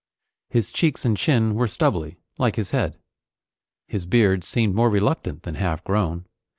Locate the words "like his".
2.39-2.71